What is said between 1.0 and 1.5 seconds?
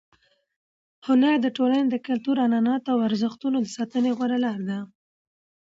هنر د